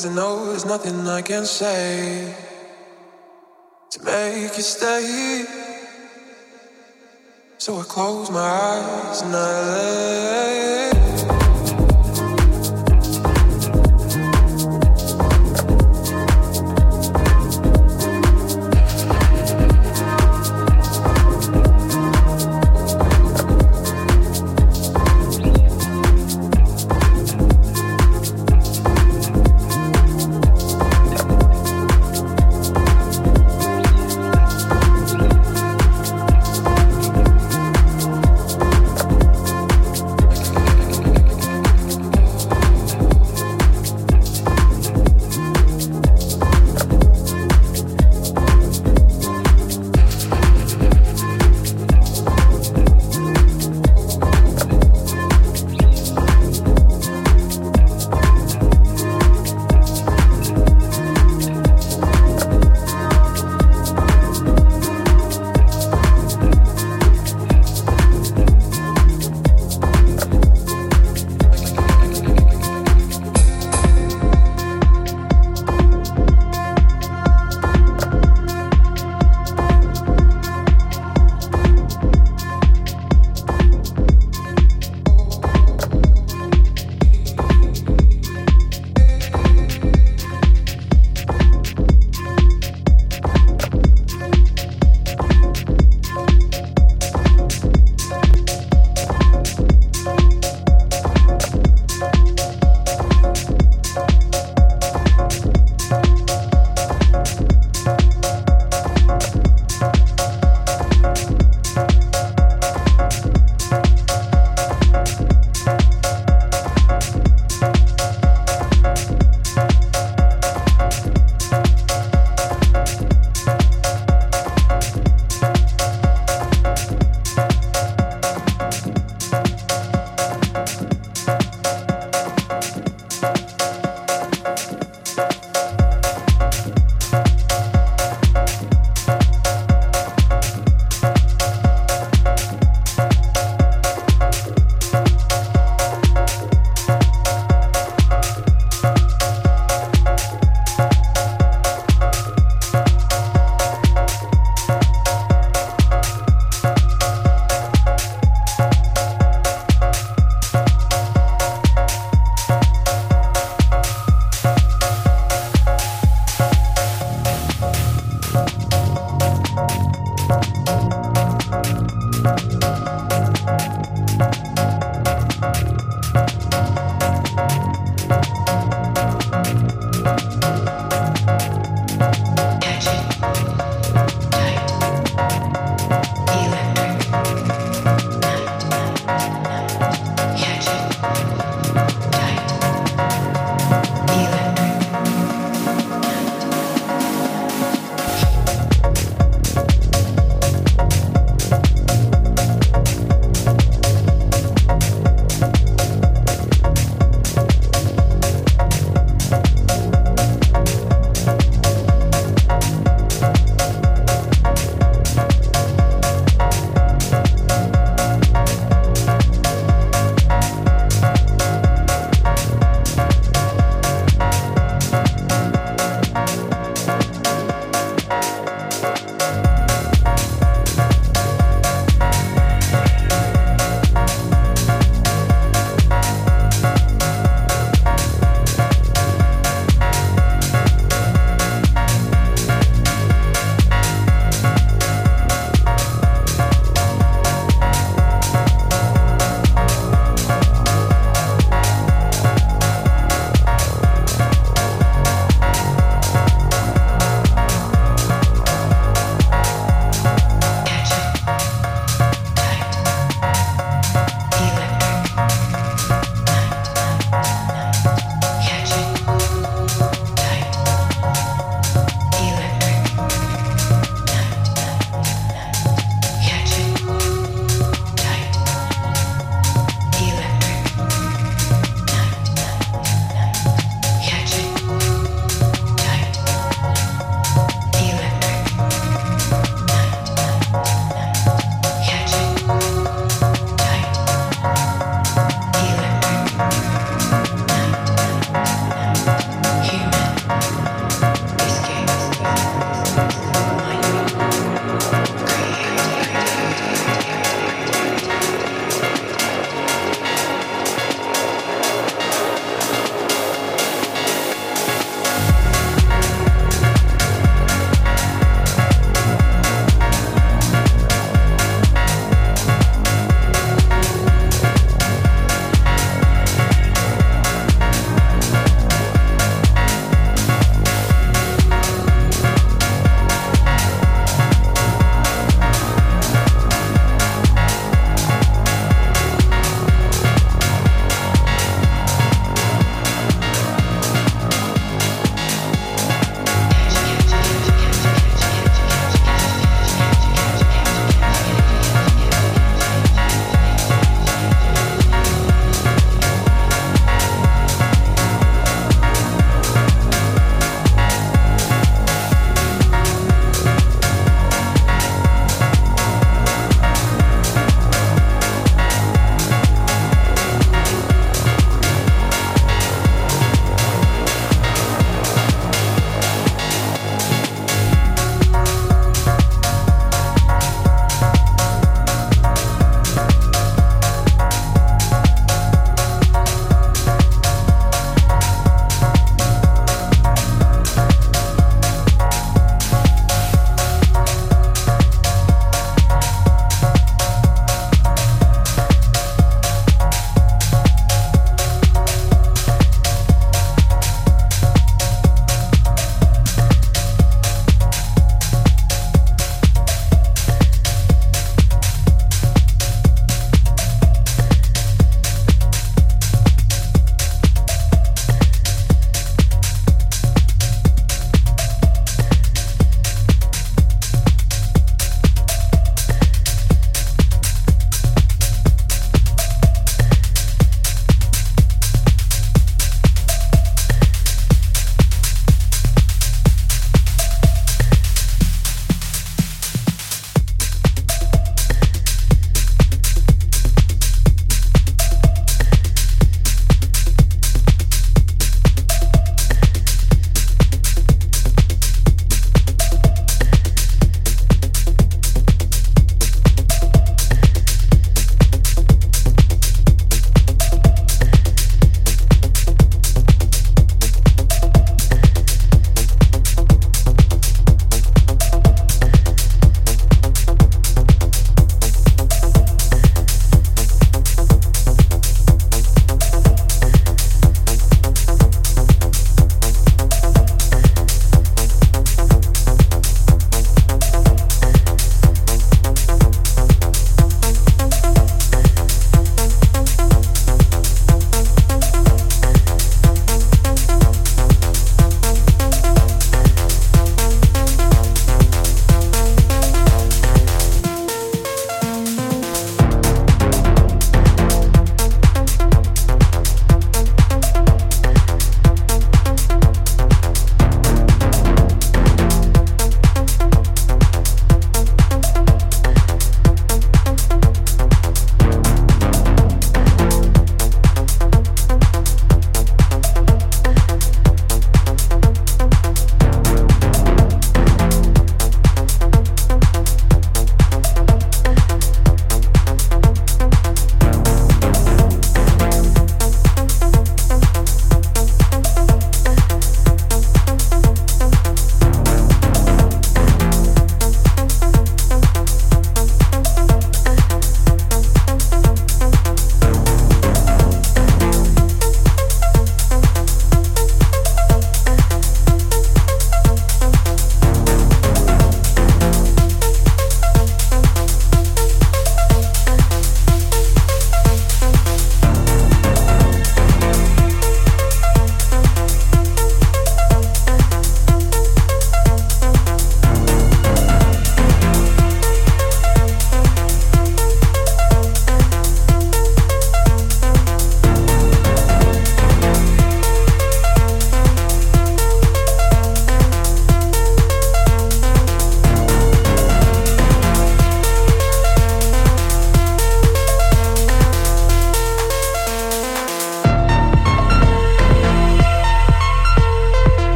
[0.00, 2.34] Cause I know there's nothing I can say
[3.90, 5.44] to make you stay.
[7.58, 9.79] So I close my eyes and I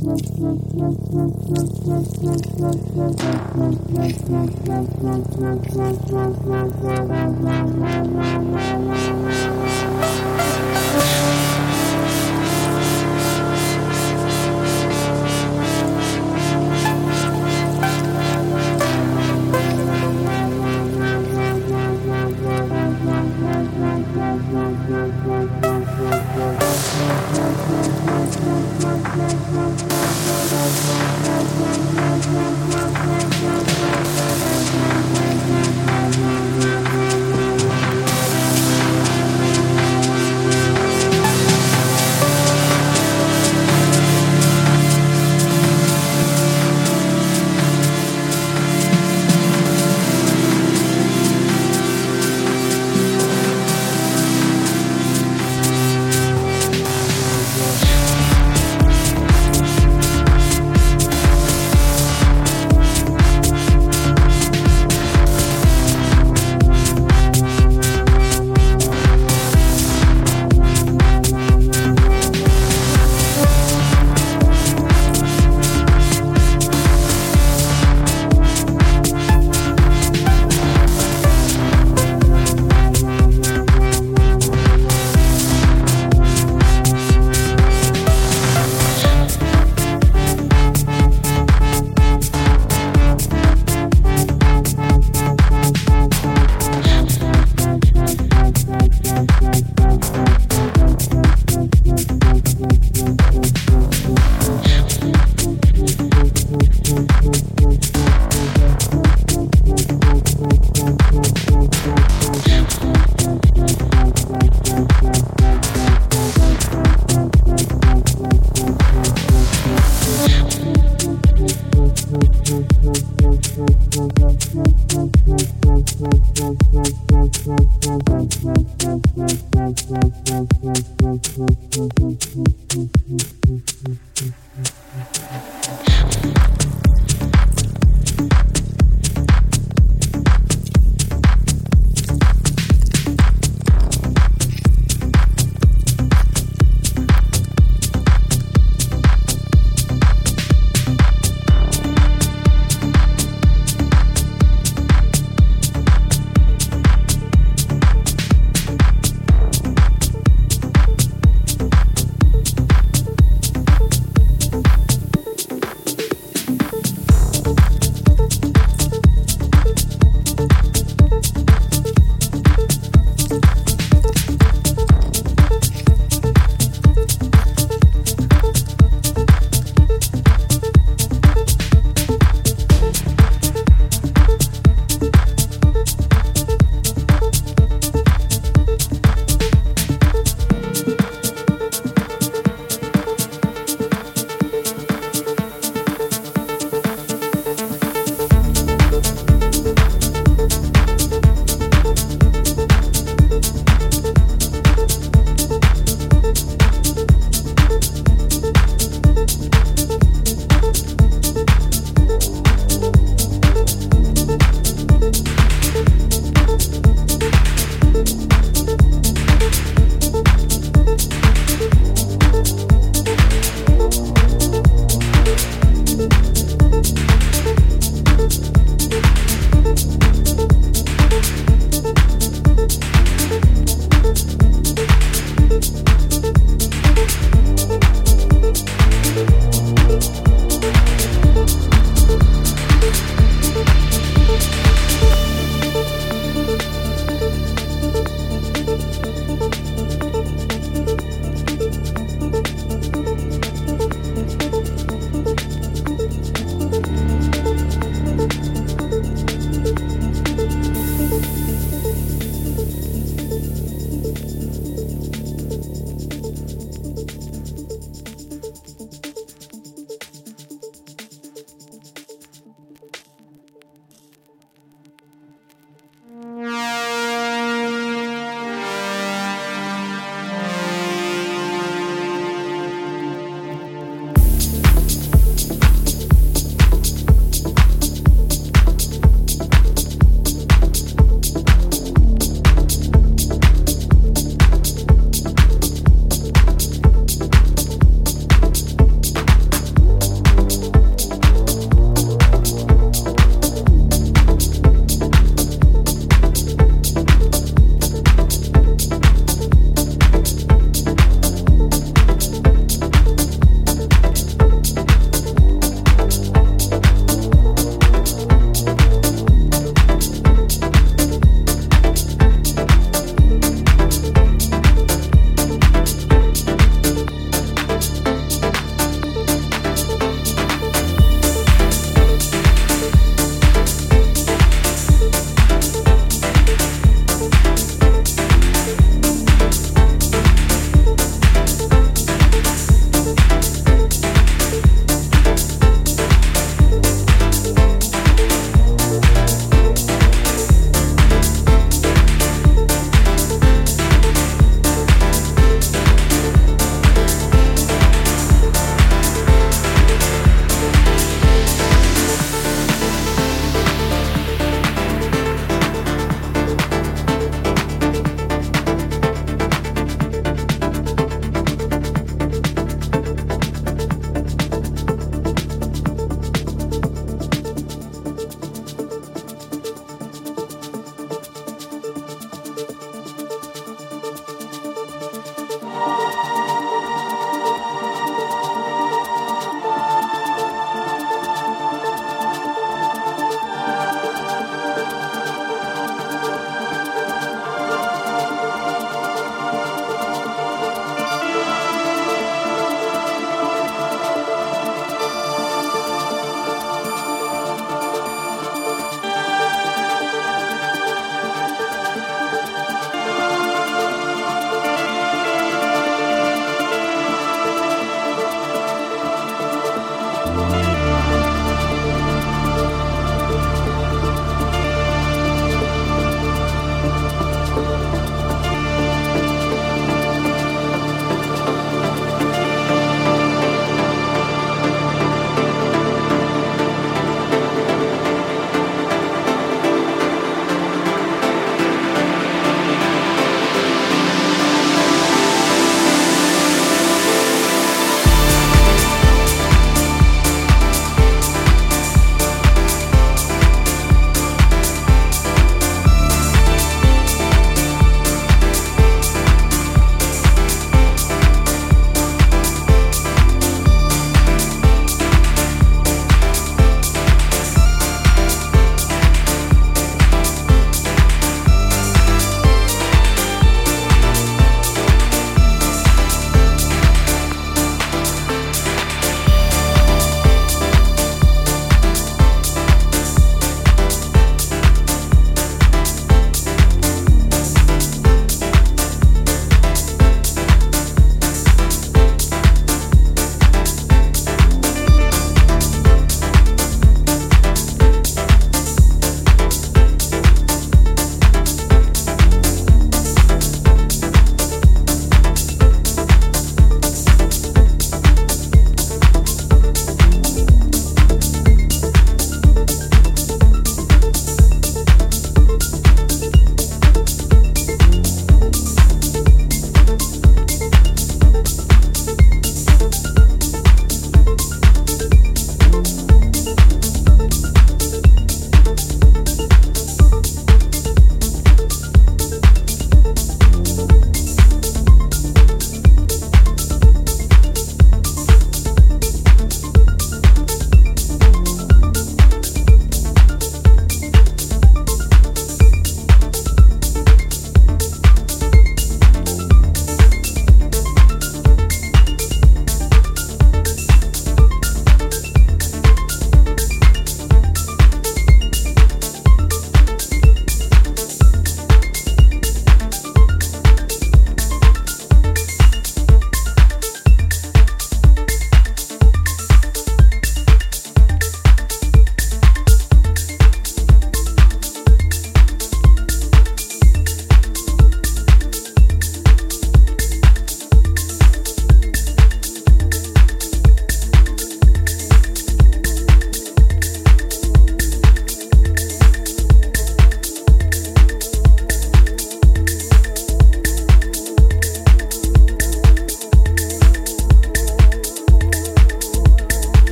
[0.00, 0.37] Mm-hmm.